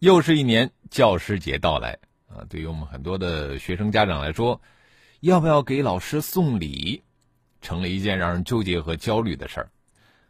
[0.00, 2.40] 又是一年教师节到来啊！
[2.48, 4.62] 对于我们很多的学生家长来说，
[5.20, 7.02] 要不要给老师送礼，
[7.60, 9.70] 成了一件让人纠结和焦虑的事儿。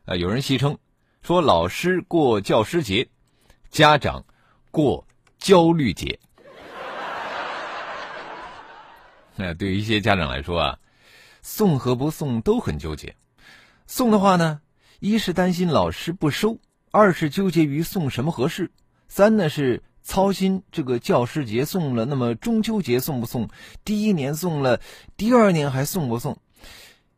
[0.07, 0.77] 呃，有人戏称
[1.23, 3.11] 说，老师过教师节，
[3.71, 4.25] 家长
[4.73, 5.07] 过
[5.39, 6.19] 焦虑节。
[9.37, 10.79] 那 对于一些家长来说啊，
[11.43, 13.15] 送和不送都很纠结。
[13.87, 14.61] 送的话呢，
[14.99, 16.59] 一是担心老师不收，
[16.91, 18.73] 二是纠结于送什么合适。
[19.11, 23.49] 三呢是操心这个教师节送了，那么中秋节送不送？
[23.85, 24.81] 第一年送了，
[25.17, 26.39] 第二年还送不送？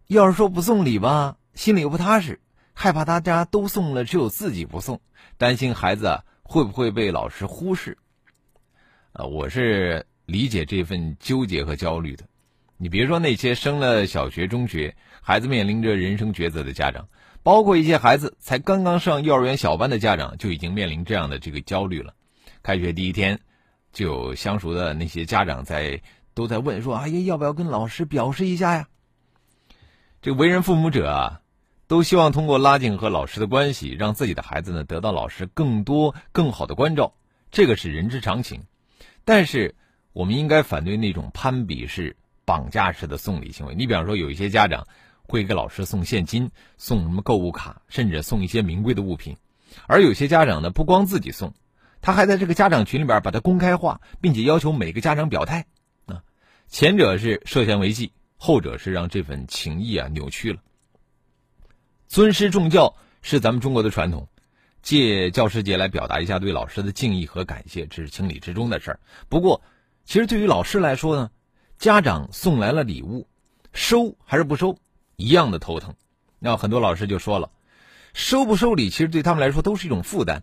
[0.07, 2.41] 要是说不送礼吧，心里又不踏实，
[2.73, 5.03] 害怕大家都送了，只有自己不送，
[5.37, 7.99] 担心孩子啊会不会被老师忽视？
[9.13, 12.25] 啊，我是理解这份纠结和焦虑的。
[12.79, 17.09] 你别说那些升了小学、中学，孩子面临着人生抉择的家长。
[17.45, 22.15] 包括一些孩子才刚刚上幼儿园小班的家长，就已经面临这样的这个焦虑了。
[22.63, 23.41] 开学第一天，
[23.93, 26.01] 就有相熟的那些家长在
[26.35, 28.87] 都在问说：“哎呀，要不要跟老师表示一下呀？”
[30.23, 31.41] 这为人父母者啊，
[31.89, 37.13] 都希望通过拉近和老师的关系，让自己的孩子呢得到老师更多更好的关照，
[37.51, 38.63] 这个是人之常情。
[39.25, 39.75] 但是，
[40.13, 43.75] 我们应该反对那种攀比式、绑架式的送礼行为。
[43.75, 44.87] 你比方说，有一些家长。
[45.33, 49.35] 会给老师送现金、送什么购物卡，甚至送一些名贵的物品。
[49.87, 51.55] 而有些家长呢，不光自己送，
[52.03, 55.65] 他还在这个家长群里边把它公开化，并且要求每个家长表态。
[56.05, 56.23] 啊，
[56.69, 60.61] 前者是涉嫌违纪，后者是让这份情谊啊扭曲了。
[62.09, 64.29] 尊师重教是咱们中国的传统，
[64.83, 69.01] 借教师节来表达一下对老师的敬意和感谢，这是情理之中的事儿。
[69.31, 69.63] 不过，
[70.05, 71.31] 其实对于老师来说呢，
[71.79, 73.27] 家长送来了礼物，
[73.73, 74.77] 收还是不收？
[75.23, 75.95] 一样的头疼，
[76.41, 77.51] 那很多老师就说了，
[78.13, 80.43] 收不收礼其实对他们来说都是一种负担，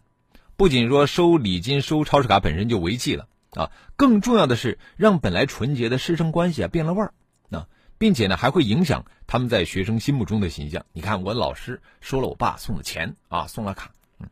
[0.55, 7.13] 不仅说收礼金、收超市卡本身就违纪了啊，更重要的是让本来纯洁的师生关系啊变了味儿
[7.51, 7.67] 啊，
[7.97, 10.85] 并且呢还会影响他们在学生心目中的形象。
[10.93, 14.29] 你看我老师收了我爸送的钱啊，送了卡，嗯，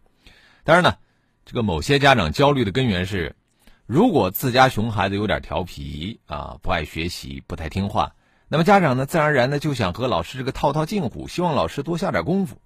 [0.64, 0.96] 当然呢，
[1.46, 3.36] 这个某些家长焦虑的根源是，
[3.86, 8.14] 如果自家熊孩子有点调皮啊，不爱学习，不太听话。
[8.50, 12.58] 那么家长呢，自然而然的就想和老师这个套套近乎，希望老师多下点功夫。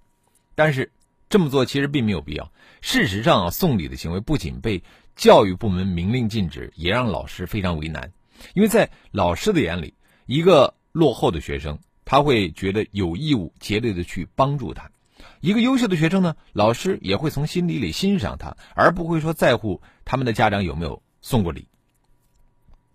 [0.54, 0.92] 但是
[1.28, 2.52] 这么做其实并没有必要。
[2.80, 4.84] 事实上啊，送礼的行为不仅被
[5.16, 8.12] 教育部门明令禁止，也让老师非常为难。
[8.54, 9.94] 因为在老师的眼里，
[10.26, 14.84] 一个落后的学生，他会觉得有义务竭力的去帮助他；
[15.40, 21.66] 一个优秀的学生呢，老师也会从心底里欣赏他，而不会说在乎他们的家长有没有送过礼。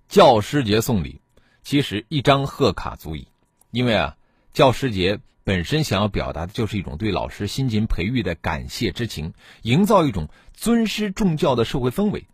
[0.07, 1.19] 教师节送礼。
[1.67, 3.27] 其实一张贺卡足矣，
[3.71, 4.15] 因为啊，
[4.53, 9.33] 教师节本身想要表达的就是一种对老师辛勤培育的感谢之情，
[9.63, 12.25] 营造一种尊师重教的社会氛围。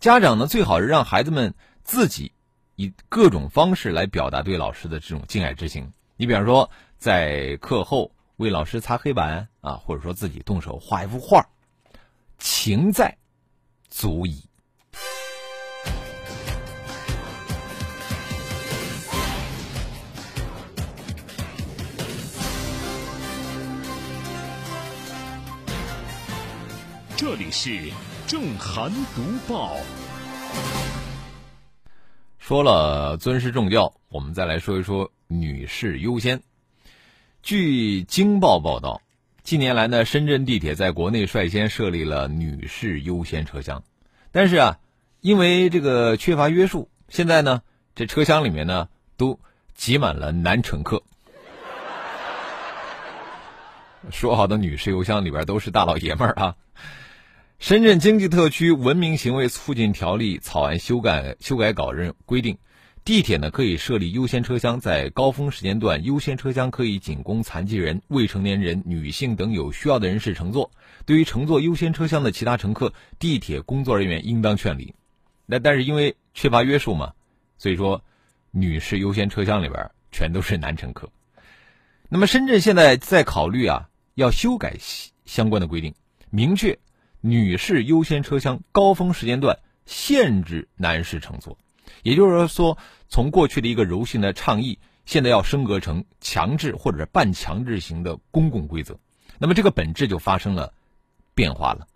[0.00, 1.52] 家长呢，最好是让孩子们
[1.82, 2.32] 自己
[2.74, 5.92] 以各种方式来表达对老师的这种敬爱之情。
[6.16, 11.50] 你比方说，在课后为老师擦黑板啊，或者说自己动手画一幅画，
[12.38, 13.18] 情在，
[13.90, 14.42] 足矣。
[27.26, 27.90] 这里是
[28.26, 29.74] 正涵读报。
[32.38, 36.42] 说了尊师重教，我们再来说一说女士优先。
[37.42, 39.00] 据京报报道，
[39.42, 43.82] 近年来呢，深圳地铁在国内率先设立了女士优先车厢，
[44.30, 44.78] 但是啊，
[45.22, 47.62] 因为这个缺乏约束，现在呢，
[47.94, 49.40] 这车厢里面呢都
[49.74, 51.02] 挤满了男乘客。
[54.12, 56.54] 说好的女士邮箱里边都是大老爷们儿啊。
[57.58, 62.58] 深圳经济特区文明行为促进条例草案修改修改稿认规定，
[63.04, 70.70] 地铁呢可以设立优先车厢，在高峰时间段，优先车厢可以仅供残疾人、未成年人、女性等有需要的人士乘坐。
[71.06, 74.94] 对于乘坐优先车厢的其他乘客，地铁工作人员应当劝离。
[75.46, 77.14] 那但是因为缺乏约束嘛，
[77.56, 78.02] 所以说，
[78.50, 81.08] 女士优先车厢里边全都是男乘客。
[82.10, 84.76] 那么深圳现在在考虑啊，要修改
[85.24, 85.94] 相关的规定，
[86.28, 86.78] 明确。
[87.26, 91.56] 女士优先车厢高峰时间段限制男士乘坐，
[92.02, 92.76] 也就是说，
[93.08, 99.00] 从过去的一个柔性的倡议，现在要升格成强制或者半强制型的公共规则，
[99.38, 100.74] 那么这个本质就发生了
[101.34, 101.86] 变化了。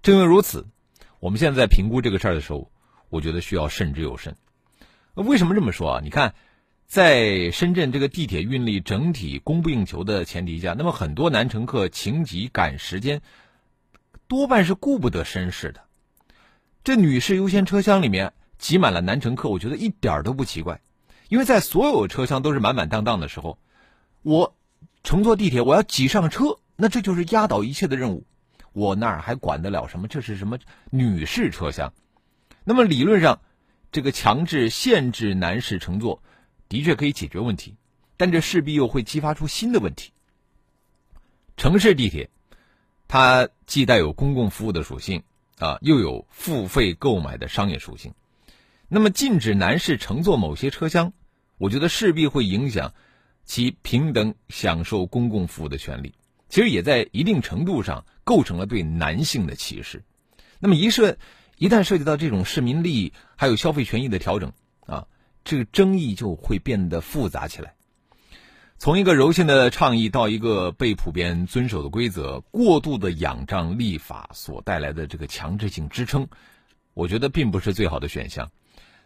[0.00, 0.66] 正因为如此，
[1.20, 2.72] 我们现在在评估这个事儿的时候，
[3.10, 4.34] 我觉得需要慎之又慎。
[5.12, 6.00] 为什么这么说啊？
[6.02, 6.34] 你看。
[6.84, 13.22] 在深圳这个地铁运力整体供不应求的前提下，那么很多男乘客情急赶时间，
[14.28, 15.82] 多半是顾不得身世的。
[16.84, 20.80] 这女士优先车厢里面挤满了男乘客，我觉得一点都不奇怪，
[21.28, 23.58] 因为在所有车厢都是满满当当的时候，
[24.22, 24.56] 我
[25.04, 28.26] 乘坐地铁我要挤上车，那这就是压倒一切的任务，
[28.72, 30.08] 我那儿还管得了什么？
[30.08, 30.58] 这是什么
[30.90, 31.92] 女士车厢？
[32.64, 33.40] 那么理论上，
[33.90, 36.22] 这个强制限制男士乘坐。
[36.68, 37.76] 的确可以解决问题，
[38.16, 40.14] 但这势必又会激发出新的问题。
[41.58, 42.30] 城市地铁，
[43.12, 45.22] 它既带有公共服务的属性
[45.58, 48.14] 啊，又有付费购买的商业属性。
[48.88, 51.12] 那么禁止男士乘坐某些车厢，
[51.58, 52.94] 我觉得势必会影响
[53.44, 56.14] 其平等享受公共服务的权利。
[56.48, 60.04] 其实也在一定程度上构成了对男性的歧视。
[60.58, 61.18] 那么一涉
[61.58, 64.54] 一旦涉及到这种市民利益还有消费权益的调整
[64.86, 65.06] 啊。
[65.44, 67.74] 这个争议就会变得复杂起来。
[68.82, 76.26] 从一个柔性的倡议到一个被普遍遵守的规则，过度的仰仗立法所带来的这个强制性支撑，
[76.92, 78.50] 我觉得并不是最好的选项。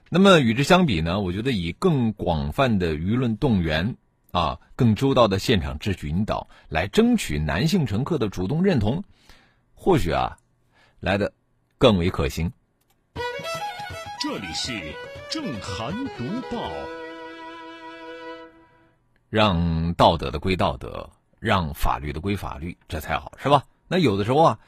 [0.08, 1.20] 那么与之相比呢？
[1.20, 3.98] 我觉得以更广泛的舆论动员
[4.30, 9.04] 啊，更周到的现场秩序引导，来争取男性乘客的主动认同，
[9.74, 10.38] 或许啊，
[11.00, 11.34] 来的
[11.76, 12.50] 更为可行。
[14.22, 14.72] 这里是。
[15.28, 16.70] 正涵读报，
[19.28, 23.64] 让道德的归道德，让法律的归法律，这才好，是吧？
[23.88, 24.58] 那有的时候啊，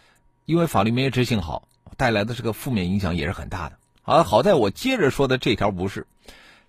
[0.45, 3.79] 因为法律没有执行好，带来的这个负面影响也是很大的。
[4.03, 6.07] 啊，好在我接着说的这条不是。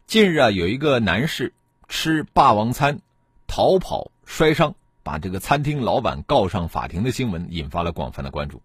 [0.08, 1.54] 近日啊，有一个男士
[1.88, 3.02] 吃霸王餐
[3.48, 8.62] 逃跑摔伤，把这个餐厅老板告上法庭的新闻引发了广泛的关注。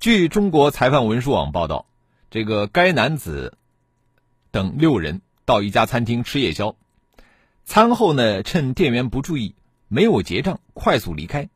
[0.00, 1.86] 据中国裁判文书网报道，
[2.30, 3.56] 这个该男子。
[4.52, 6.76] 等六人到一家餐厅吃夜宵，
[7.66, 9.56] 餐后呢，趁店员不注意，
[9.88, 11.50] 没有结账，快速离开。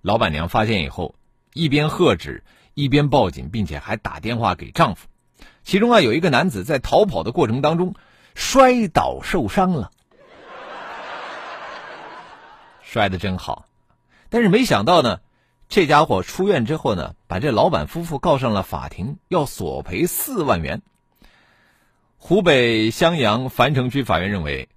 [0.00, 1.14] 老板娘发现以后，
[1.52, 2.42] 一边喝止，
[2.72, 5.06] 一边报警，并且还打电话给丈夫。
[5.62, 7.94] 其中啊，有一个男子在逃跑的过程当中
[8.34, 9.90] 摔倒受伤了，
[12.82, 13.66] 摔得真好。
[14.30, 15.20] 但是没想到呢，
[15.68, 20.80] 这家伙出院之后呢，把这老板夫妇告上了法庭，要索赔四万元。
[22.16, 24.68] 湖北襄阳樊城区法院认为，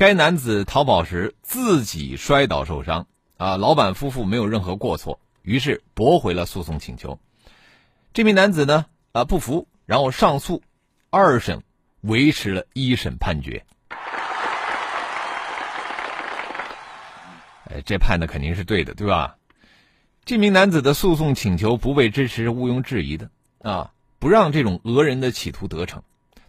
[0.00, 3.06] 该男子逃跑时自己摔倒受伤，
[3.36, 7.20] 啊，老板夫妇没有任何过错，于是驳回了诉讼请求。
[8.14, 10.62] 这名男子呢，啊，不服，然后上诉，
[11.10, 11.62] 二审
[12.00, 13.66] 维持了一审判决。
[17.66, 19.36] 哎，这判的肯定是对的，对吧？
[20.24, 26.02] 这名男子的诉讼请求不被支持，毋庸置疑的啊，不让这种讹人的企图得逞。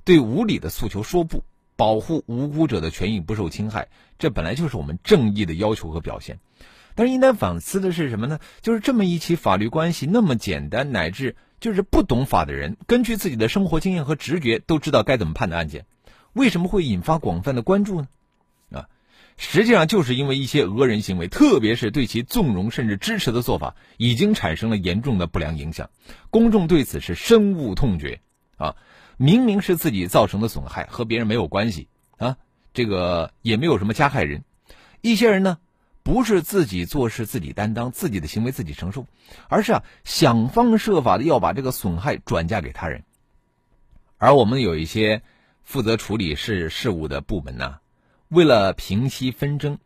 [0.06, 1.44] 对无理的诉求说不，
[1.81, 3.88] 保护无辜者的权益不受侵害，
[4.19, 6.38] 这本来就是我们正义的要求和表现。
[6.94, 8.38] 但是应该反思的是什么呢？
[8.62, 15.88] 就是这么一起法律关系那么简单，乃至就是不懂法的人，根据自己的生活经验和直觉都知道该怎么判的案件，
[16.34, 18.08] 为什么会引发广泛的关注呢？
[18.72, 18.86] 啊，
[19.36, 25.89] 实际上就是因为一些讹人行为，特别是对其纵容甚至支持的做法，已经产生了严重的不良影响，
[26.29, 28.20] 公众对此是深恶痛绝
[28.58, 28.75] 啊。
[29.22, 32.38] 明明是自己造成的损害，和别人没有关系啊，
[32.74, 34.44] 这个也没有什么加害人。
[35.01, 35.60] 一些人呢，
[36.01, 39.06] 不是自己做事自己担当，自己的行为自己承受，
[39.48, 43.04] 而是啊想方设法的要把这个损害转嫁给他人。
[44.18, 45.22] 而我们有一些
[45.62, 47.78] 负责处理事事务的部门呢，
[48.28, 49.78] 为了平息纷争，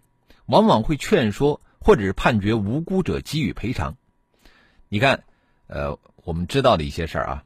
[0.45, 3.97] 往往会劝说或者是判决无辜者给予赔偿。
[4.87, 5.25] 你看，
[5.67, 7.43] 呃，我们知道的一些事儿啊，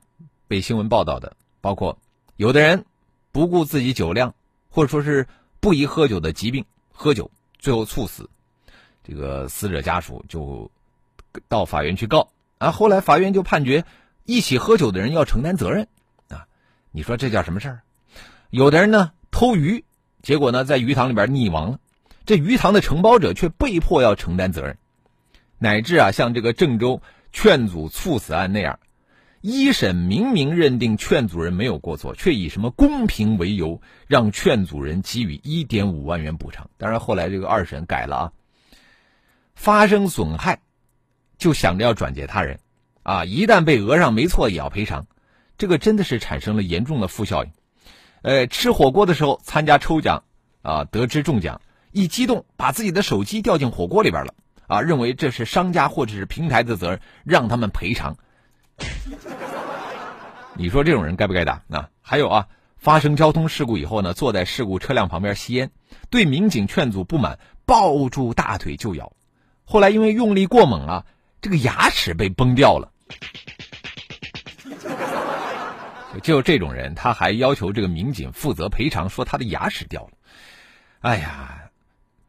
[0.48, 1.36] 被新闻报道的。
[1.70, 2.00] 包括
[2.36, 2.84] 有的人
[3.32, 4.34] 不顾自己酒量，
[4.72, 5.28] 或者说是
[5.60, 8.28] 不宜喝酒的疾病，喝酒最后猝死，
[9.04, 10.72] 这个死者家属就
[11.48, 12.72] 到法院去告啊。
[12.72, 13.86] 后来法院就判决
[14.26, 15.88] 一起喝酒的人要承担责任
[16.28, 16.48] 啊。
[16.90, 17.82] 你说这叫什么事儿？
[18.50, 19.86] 有的人呢偷鱼，
[20.24, 21.80] 结果呢在鱼塘里边溺亡了，
[22.26, 24.76] 这鱼塘的承包者却被迫要承担责任，
[25.60, 28.80] 乃至啊像这个郑州劝阻猝死案那样。
[29.42, 36.70] 一审明明认定劝阻人没有过错，却以什么公平为由让劝阻人给予一点五万元补偿。
[36.78, 38.32] 当然后来这个二审改了啊，
[39.56, 40.60] 发生损害
[41.38, 42.60] 就想着要转借他人，
[43.04, 45.08] 啊，一旦被讹上没错也要赔偿，
[45.58, 47.52] 这个真的是产生了严重的负效应。
[48.22, 50.26] 呃，吃火锅的时候参加抽奖
[50.62, 51.62] 啊，得知中奖，
[51.94, 54.34] 一激动把自己的手机掉进火锅里边了
[54.68, 58.18] 啊，认为这是商家或者是平台的责任，让他们赔偿。
[60.56, 61.62] 你说这种人该不该打？
[61.70, 65.72] 啊，还有啊，发生交通事故以后呢，坐在事故车辆旁边吸烟，
[66.10, 69.14] 对民警劝阻不满，抱住大腿就咬，
[69.64, 71.06] 后来因为用力过猛啊，
[71.42, 72.92] 这个牙齿被崩掉了。
[76.24, 80.10] 就这种人，他还要求这个民警负责赔偿，说他的牙齿掉了。
[81.00, 81.69] 哎呀，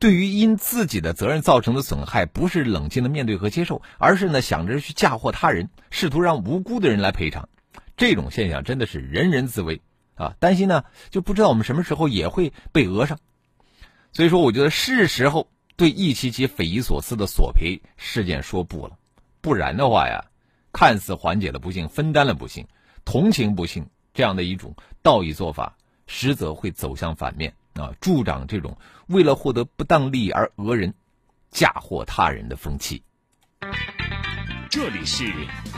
[0.01, 7.51] 对于因自己的责任造成的损害，不是冷静的面对和接受，而是呢想着去嫁祸他人，试图让无辜的人来赔偿。
[7.99, 9.83] 这种现象真的是人人自危
[10.15, 10.35] 啊！
[10.41, 13.19] 担心呢，就不知道我们什么时候也会被讹上。
[14.11, 18.97] 所以说，我觉得是时候对一起起匪夷所思的索赔事件说不了，
[19.43, 20.25] 不然的话呀，
[20.73, 22.67] 看似缓解了不幸，分担了不幸。
[23.05, 25.77] 同情不幸这样的一种道义做法，
[26.07, 28.79] 实则会走向反面啊，助长这种
[29.11, 30.95] 为了获得不当利益而讹人、
[31.51, 33.03] 嫁祸他人的风气。
[34.71, 35.25] 这里是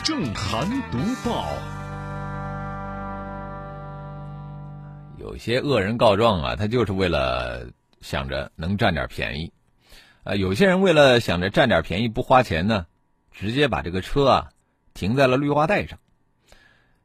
[0.04, 1.48] 正涵读报。
[5.16, 7.70] 有些恶人告状啊，他就是为了
[8.02, 9.50] 想着能占点便宜，
[10.24, 12.84] 啊，有些人为了想着占点便宜不花钱呢，
[13.30, 14.48] 直接把这个车啊
[14.92, 15.98] 停在了绿化带上。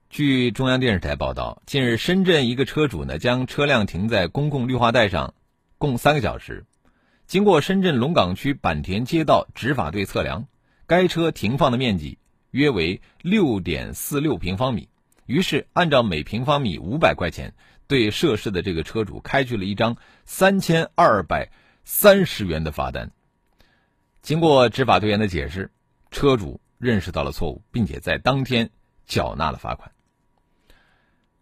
[0.10, 5.34] 据中央电视台报道，近日深圳一个车主呢将车辆停在公共绿化带上，
[5.78, 6.66] 共三个小时。
[7.26, 10.48] 经过深圳龙岗区坂田街道执法队测量，
[10.86, 12.20] 该车停放的面积
[12.52, 14.90] 约为六点四六平方米。
[15.26, 17.54] 于是按照每平方米五百块钱，
[17.86, 21.52] 对涉事的这个车主开具了一张三千二百
[21.84, 23.12] 三十元的罚单。
[24.22, 25.72] 经过执法队员的解释，
[26.12, 28.70] 车主认识到了错误，并且在当天
[29.06, 29.92] 缴纳了罚款。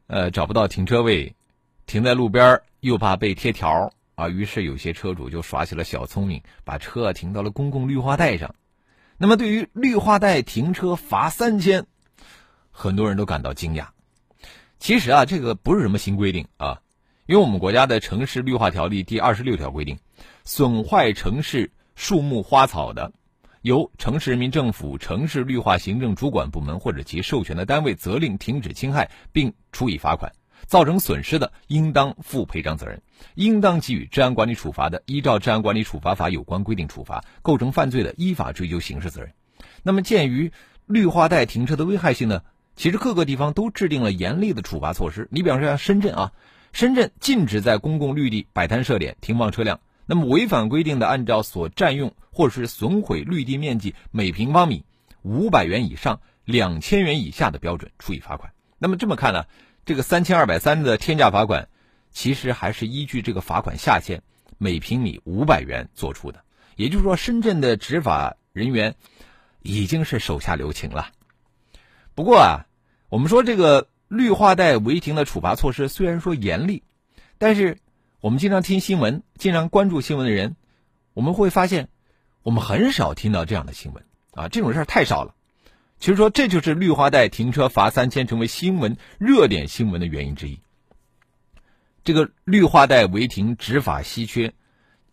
[0.08, 1.36] 呃，找不到停车位，
[1.86, 8.56] 停在路边又怕被贴条啊，于是有些车主就耍起了小聪明，把车停到了公共绿化带上。
[9.18, 11.86] 那么，对于绿化带停车罚三千，
[12.72, 13.88] 很多人都感到惊讶。
[14.80, 16.82] 其实啊，这个不是什么新规定啊，
[17.26, 19.98] 因为我们国家的城市绿化条例第二十六条规定，
[20.44, 23.14] 损坏城市树木花草的。
[23.62, 30.32] 由城市人民政府城市绿化行政主管部门或者其授权的单位责令停止侵害并处以罚款，
[30.68, 33.00] 造成损失的，应当负赔偿责任；
[33.36, 39.32] 应当给予治安管理处罚的，依照治安管理处罚法有关规定处罚；构成犯罪的，依法追究刑事责任。
[39.84, 40.52] 那么，鉴于
[40.86, 42.42] 绿化带停车的危害性呢，
[42.76, 45.28] 其实各个地方都制定了严厉的处罚措施。
[45.32, 46.32] 你比方说像深圳啊，
[46.74, 49.80] 深圳禁止在公共绿地摆摊设点停放车辆。
[50.06, 54.86] 那么违反规定的，按照所占用或者是损毁绿地面积每平方米
[55.24, 58.52] 五百元以上、两千元以下的标准处以罚款。
[58.78, 59.46] 那么这么看呢，
[59.84, 61.70] 这个三千二百三的天价罚款，
[62.16, 64.24] 其实还是依据这个罚款下限
[64.58, 66.44] 每平米五百元做出的。
[66.76, 68.96] 也就是说，深圳的执法人员
[69.62, 71.12] 已经是手下留情了。
[72.16, 72.66] 不过啊，
[73.10, 76.82] 我们说这个绿化带违停的处罚措施虽然说严厉，
[77.38, 77.78] 但是。
[78.22, 80.56] 我们经常听新闻，经常关注新闻的人，
[81.14, 81.90] 我们会发现，
[82.42, 85.36] 我们很少听到这样的新闻啊，这种事儿太少了。
[86.00, 90.60] 其实说，这就是绿化带停车罚三千成为新闻热点新闻的原因之一。
[92.06, 94.54] 这个绿化带违停执法稀缺，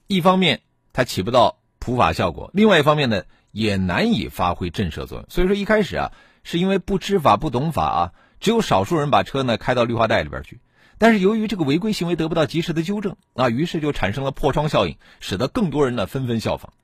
[0.09, 0.61] 一方面
[0.93, 5.27] 它起不到普法效果，另外一方面呢，也难以发挥震慑作用。
[5.31, 6.13] 所以说，一开始啊，
[6.45, 10.61] 是因为不知法不懂法啊，只有少数人把车呢开到绿化带里边去。
[10.99, 16.75] 但是由于这个违规行为得不到及时的纠正啊，于是就产生了破窗效应，使得更多人呢纷纷效仿。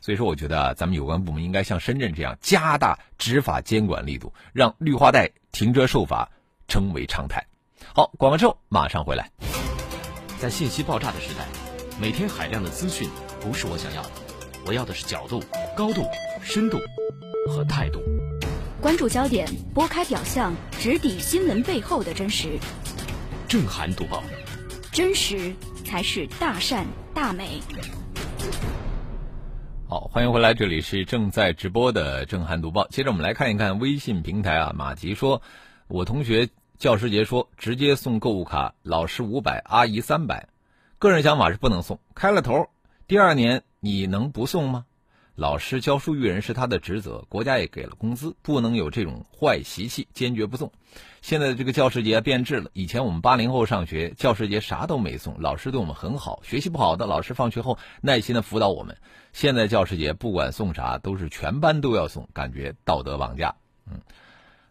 [0.00, 6.30] 所以说，我觉得，咱们有关部门应该像深圳这样加大执法监管力度，让绿化带停车受罚
[6.66, 7.44] 成为常态。
[7.92, 9.28] 好，广告之后马上回来。
[10.38, 11.44] 在信息爆炸的时代，
[12.00, 14.10] 每天海量的资讯不是我想要的，
[14.64, 15.42] 我要的是角度、
[15.76, 16.04] 高度、
[16.40, 16.78] 深度
[17.48, 18.00] 和态度。
[18.80, 22.60] 关注焦点，拨开表象，直抵新闻背后的真实。
[23.48, 24.22] 震撼读报，
[24.92, 25.52] 真实
[25.84, 27.60] 才是大善大美。
[29.88, 32.86] 好，欢迎回来，这里是正在直播的震撼读报。
[32.86, 35.42] 接着我们来看一看微信平台啊，马吉说，
[35.88, 36.48] 我同学
[36.80, 40.48] 教师节说直接送购物卡，老师五百，阿姨三百。
[40.98, 42.70] 个人想法是不能送，开了头，
[43.06, 44.86] 第二年你能不送吗？
[45.34, 50.72] 老师教书育人是他的职责，国家也给了工资，不能有这种坏习气，坚决不送。
[51.20, 58.96] 现在的这个教师节变质了，以前我们八零后上学，教师节啥都没送，老师对我们很好，学习不好的老师放学后耐心的辅导我们。
[59.34, 64.00] 现在教师节不管送啥，都是全班都要送，感觉道德绑架嗯，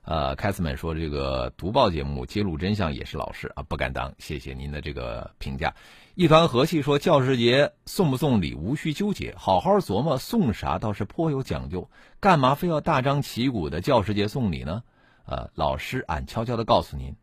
[0.10, 4.12] 呃，凯斯曼说这个读报节目揭露真相也是老师啊，不敢当。
[4.18, 5.72] 谢谢您的这个评价。
[6.16, 11.88] 一团和气说教师节送不送礼无需纠结，好好琢磨送啥倒是颇有讲究，
[12.20, 14.82] 干嘛非要大张旗鼓的教师节送礼呢？
[15.25, 17.16] 呃，老师俺悄悄的告诉您，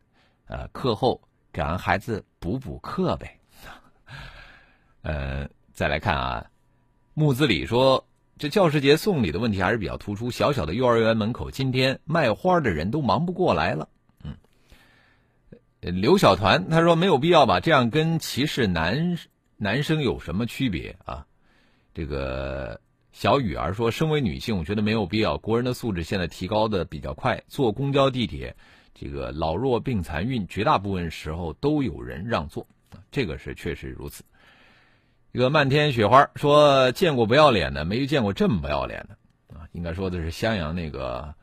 [0.45, 1.19] 呃，课后
[1.51, 3.37] 给俺孩子补补课呗。
[5.03, 6.45] 呃，再来看啊，
[7.13, 8.07] 木子李说。
[8.39, 10.29] 这教师节送礼的问题还是比较突出。
[10.29, 13.89] 小小的幼儿园门口，今天卖花的人都忙不过来了。
[14.23, 14.35] 嗯，
[15.79, 19.17] 刘小团他说没有必要吧，这样跟歧视男
[19.57, 21.25] 男生有什么区别啊？
[21.93, 22.79] 这个
[23.11, 25.39] 小雨儿说，身为女性，我觉得没有必要。
[25.39, 28.55] 国人的素质现在提高的比较快，坐公交、地铁，
[28.93, 32.67] 这个老弱病残孕，绝大部分时候都有人让座，
[33.09, 34.23] 这个是确实如此。
[35.33, 39.67] 一个漫天雪花说：“见过不要脸的，没见过这么不要脸的啊！
[39.73, 41.35] 应该说的是襄阳那个，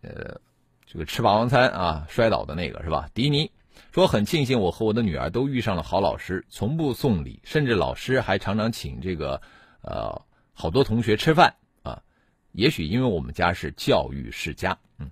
[0.00, 0.40] 呃，
[0.86, 3.52] 这个吃霸王餐啊摔倒的那个是吧？”迪尼
[3.92, 9.40] 说：“很庆幸我和我的女儿都遇上了好老师，从不送礼，甚至老师还常常请这个
[9.82, 12.02] 呃好多同学吃饭啊。
[12.50, 15.10] 也许因为我们家是教育世家，嗯。”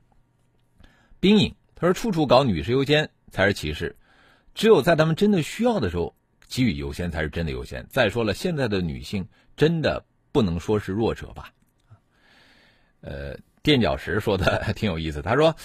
[1.20, 3.94] 冰影他说：“处处搞女士优先才是歧视，
[4.54, 6.16] 只有在他们真的需要的时候。”
[6.52, 7.86] 给予优先才是真的优先。
[7.88, 11.48] 再说了，现在的女性真的不能说是弱者吧？
[13.00, 15.22] 呃，垫脚石说的 挺有意思。
[15.22, 15.56] 他说：“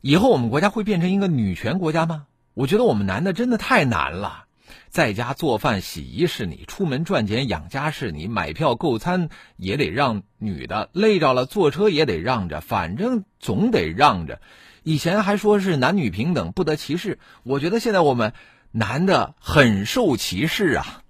[0.00, 4.44] 以后我们国家会变成一个女权国家吗？”我觉得我们男的真的太难了。
[4.88, 14.40] 在家做饭、洗衣是你，出门赚钱养家是你，买票购餐也得让女的，累着了坐车也得让着，反正总得让着。
[14.84, 17.18] 以前还说是男女平等，不得歧视。
[17.42, 18.32] 我觉得现在我们。
[18.72, 21.02] 男的很受歧视啊！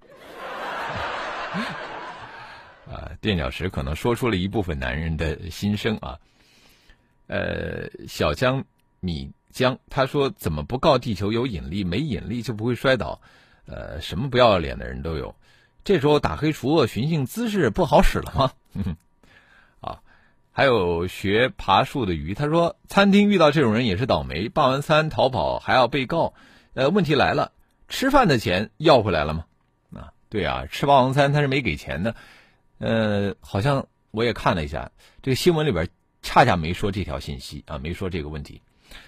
[2.90, 6.19] 啊， 垫脚石可能说出了一部分男人的心声啊。
[7.26, 8.64] 呃，小江
[8.99, 11.85] 米江他说：“怎么不告地球有引力？
[11.85, 13.20] 没引力就不会摔倒。”
[13.68, 15.37] 呃，什么不要脸的人都有。
[15.85, 18.53] 这时候打黑除恶、寻衅滋事不好使了吗？
[19.81, 20.01] 啊，
[20.51, 26.33] 还有学爬树的鱼，他说：“餐厅遇到这种人也是倒霉，办完餐逃跑还要被告。”
[26.81, 27.53] 呃，问题来了，
[27.88, 29.45] 吃饭的钱要回来了吗？
[29.95, 32.14] 啊，对啊，吃霸王餐他是没给钱的。
[32.79, 34.90] 呃，好像我也看了一下
[35.21, 35.90] 这个新闻里边，
[36.23, 38.62] 恰恰没说这条信息啊，没说这个问题。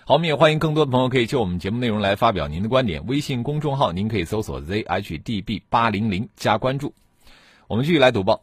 [0.05, 3.07] 好，我们也欢迎更多的朋友可以就我们节目内容来发表您的观点。
[3.07, 6.93] 微信公众号您可以搜索 zhdb 八零零加关注。
[7.69, 8.43] 我们继续来读报。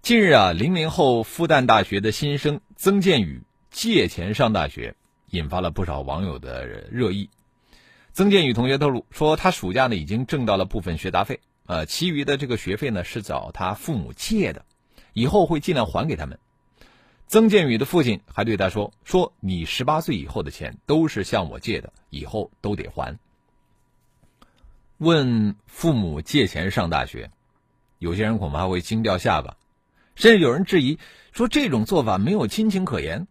[0.00, 4.94] 近日啊，零零后复旦大学的新生曾建宇借钱上大学，
[5.28, 7.28] 引发了不少网友的热议。
[8.12, 14.64] 曾建宇同学透露说，他暑假呢已经挣到了部分学杂费，呃，其余的这个学费呢是找他父母借的，
[15.12, 16.38] 以后会尽量还给他们。
[17.28, 23.16] 曾建宇的父亲还对他说：“说你十八岁以后的钱都是向我借的，以后都得还。”
[24.98, 27.30] 问父母借钱上大学，
[27.98, 29.56] 有些人恐怕会惊掉下巴，
[30.16, 30.98] 甚至有人质疑
[31.30, 33.28] 说这种做法没有亲情可言。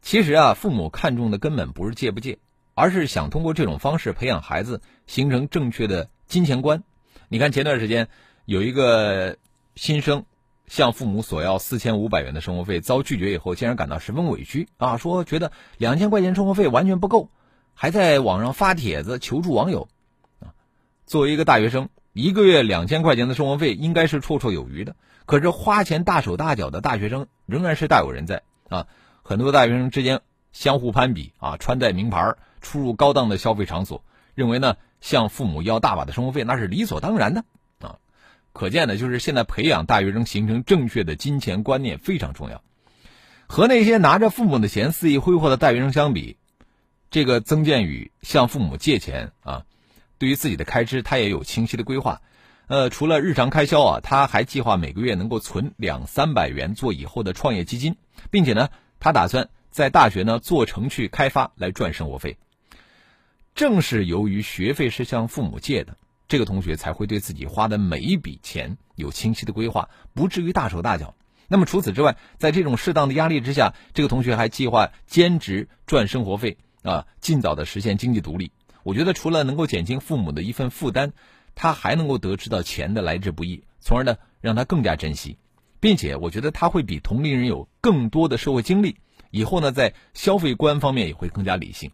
[0.00, 2.38] 其实啊，父母看重的根本不是借不借。
[2.74, 6.82] 而是想通过这种方式培养孩子形成正确的金钱观。
[7.28, 8.08] 你看前段时间
[8.44, 9.36] 有一个
[9.74, 10.24] 新生
[10.66, 14.96] 向父母索要四千五百元的生活费，遭拒绝以后，竟然感到十分委屈啊！
[14.96, 17.30] 说觉得两千块钱生活费完全不够，
[17.74, 19.88] 还在网上发帖子求助网友。
[20.40, 20.52] 啊，
[21.06, 24.96] 作为一个大学生，一个月两千块钱的生活费应该是绰绰有余的。
[25.26, 28.86] 可是花钱大手大脚的大学生仍然是大有人在啊！
[29.22, 30.20] 很多大学生之间
[30.52, 32.34] 相互攀比啊，穿戴名牌。
[32.62, 34.02] 出入高档的消费场所，
[34.34, 37.44] 认为呢向父母要大把的生活费那是理所当然的
[37.80, 37.98] 啊，
[38.54, 42.62] 可见呢就是现在培养大学生形成正确的金钱观念非常重要。
[43.46, 46.38] 和那些拿着父母的钱肆意挥霍的大学生相比，
[47.10, 49.64] 这个曾建宇向父母借钱啊，
[50.16, 52.22] 对于自己的开支他也有清晰的规划。
[52.68, 57.96] 呃，除了日常开销啊，他还计划每个月能够存两三百元做以后的创业基金，
[58.30, 58.70] 并且呢，
[59.00, 62.38] 他打算在大学呢做程序开发来赚生活费。
[63.54, 71.14] 正是由于学费是向父母借的，这个同学才会对自己花的每一笔钱有清晰的规划，不至于大手大脚。
[71.48, 78.52] 那么除此之外，在这种适当的压力之下，这个同学还计划兼职赚生活费啊，尽早的实现经济独立。
[78.84, 81.12] 我觉得除了能够减轻父母的一份负担，
[81.54, 85.36] 他还能够得知到钱的来之不易，从而呢让他更加珍惜，
[85.78, 88.96] 并且我觉得他会比同龄人有更多的社会经历，
[89.30, 91.92] 以后呢在消费观方面也会更加理性。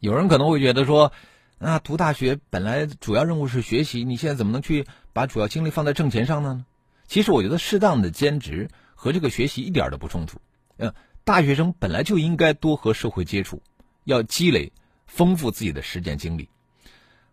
[0.00, 1.12] 有人可能会觉得说，
[1.58, 6.64] 啊，读大学本来主要任务是学习，你现在怎么能去把主要精力放在挣钱上呢？
[7.08, 10.38] 其实我觉得适当的兼职和这个学习一点都不冲突。
[10.76, 10.92] 嗯，
[11.24, 13.60] 大学生本来就应该多和社会接触，
[14.04, 14.72] 要积累
[15.06, 16.48] 丰富自己的实践经历。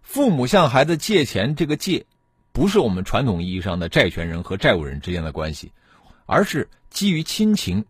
[0.02, 2.06] 父母向孩子借钱，这个借，
[2.52, 5.72] 不是我们传统意义上的债权人和债务人之间的关系，
[6.26, 7.86] 而是基于亲情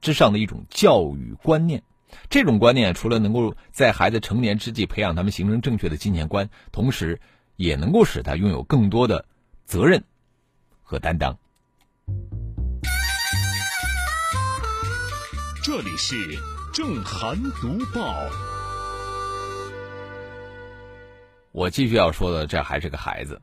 [0.00, 1.82] 之上的一种教育观念。
[2.30, 7.20] 这种观念除了能够在孩子成年之际培养他们形成正确的金钱观，同时
[7.56, 9.24] 也能够使他拥有更多的
[9.64, 10.02] 责任
[10.82, 11.38] 和担当。
[15.64, 16.16] 这里是
[16.74, 18.14] 正涵读报。
[21.52, 23.40] 我继续要说的，这还是个孩子，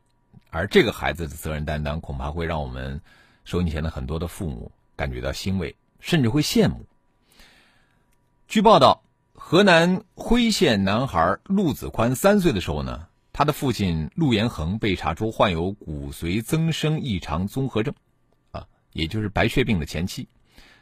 [0.50, 3.00] 而这个孩子的责任担当，恐怕会让我们
[3.46, 6.86] 收音前的很多的父母感觉到欣慰，甚至会羡慕。
[8.50, 9.04] 据报道，
[9.36, 17.94] 河南辉县男孩陆子宽三岁的时候呢，他的父亲陆延恒被查出患有骨髓增生异常综合症，
[18.50, 20.28] 啊，也就是白血病的前期。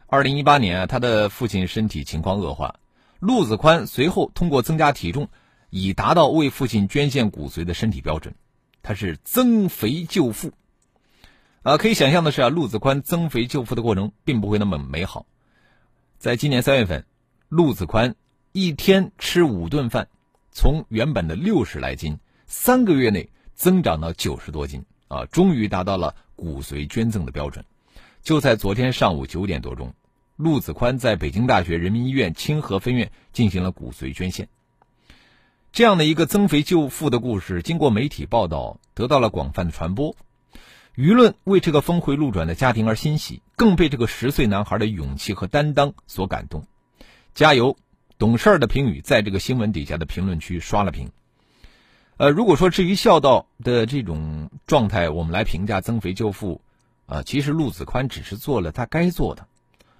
[0.05, 2.79] 二零一八年啊，他的父亲身体情况恶化，
[3.19, 5.27] 陆子宽随后通过增加体重，
[5.69, 8.33] 以达到为父亲捐献骨髓的身体标准。
[8.81, 10.53] 他是增肥救父，
[11.63, 15.25] 啊，可以想象的是啊，陆子宽增肥救父的过程并不会那么美好。
[16.17, 17.05] 在今年三月份，
[17.49, 18.15] 陆子宽
[18.51, 20.09] 一天吃五顿饭，
[20.51, 27.63] 从原本的六十来斤，三个月内增长到九十多斤，啊，终于达到了骨髓捐赠的标准。
[28.21, 29.93] 就在昨天上午九点多钟，
[30.35, 34.49] 陆子宽在北京大学人民医院清河分院进行了骨髓捐献。
[35.71, 40.17] 这样的一个增肥救父的故事，经过媒体报道，得到了广泛的传播。
[40.95, 46.65] 舆论为这个峰回路转的家庭而欣喜，更被这个十岁男孩的勇气和担当所感动。
[47.37, 47.77] 加油，
[48.17, 51.11] 懂事儿的评语在这个新闻底下的评论区刷了屏。
[52.17, 56.61] 呃，如果说至于孝道的这种状态，我们来评价增肥救父。
[57.05, 59.45] 啊，其实陆子宽只是做了他该做的，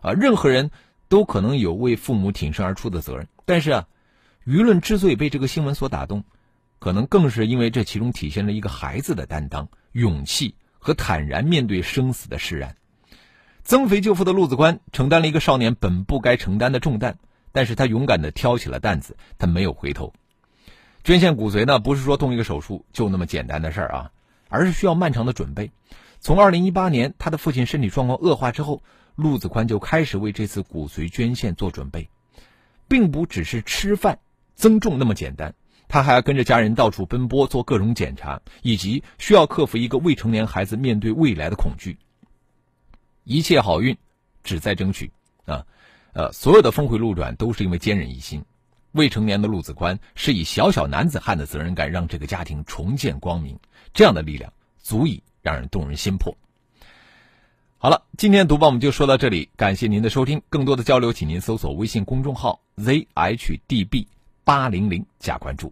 [0.01, 0.71] 啊，任何人
[1.09, 3.27] 都可能有为父母挺身而出的责任。
[3.45, 3.87] 但是啊，
[4.43, 6.23] 舆论之所以被这个新闻所打动，
[6.79, 12.75] 可能更是因为这其中体现了一个孩子的担当、勇气和坦然面对生死的释然。
[13.61, 17.19] 增肥救父的陆子宽承担了一个少年本不该承担的重担，
[17.57, 20.13] 但是他勇敢的挑起了担子，他没有回头。
[21.03, 24.11] 捐献骨髓呢，不是说动一个手术就那么简单的事儿啊，
[24.47, 25.71] 而是需要漫长的准备。
[26.19, 28.83] 从二零一八年，他的父亲身体状况恶化之后，
[29.15, 32.11] 陆子宽就开始为这次骨髓捐献做准备，
[32.87, 34.19] 并不只是吃饭
[34.53, 35.55] 增重那么简单，
[35.87, 41.97] 他还要跟着家人到处奔波做各种检查，以及需要克服一个未成年孩子面对未来的恐惧。
[43.23, 43.97] 一切好运，
[44.43, 45.11] 只在争取！
[46.17, 48.43] 呃，所有的峰回路转都是因为坚韧一心。
[48.93, 53.59] 未成年的陆子宽是以小小男子汉的责任感让这个家庭重见光明，
[53.93, 54.51] 这样的力量
[54.81, 55.21] 足以。
[55.43, 56.35] 让人动人心魄。
[57.77, 60.41] 好了，今天读报我们就说到这里，感谢您的收听。
[60.49, 64.07] 更多的交流，请您搜索微信公众号 zhdb
[64.43, 65.71] 八零零加关注。